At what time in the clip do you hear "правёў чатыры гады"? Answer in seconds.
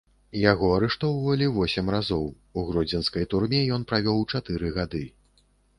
3.95-5.09